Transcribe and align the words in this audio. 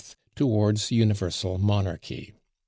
towards 0.35 0.91
universal 0.91 1.59
monarchy. 1.59 2.33